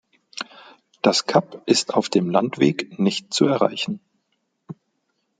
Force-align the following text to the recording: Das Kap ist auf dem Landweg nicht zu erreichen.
Das 1.03 1.27
Kap 1.27 1.61
ist 1.67 1.93
auf 1.93 2.09
dem 2.09 2.31
Landweg 2.31 2.97
nicht 2.97 3.31
zu 3.31 3.45
erreichen. 3.45 3.99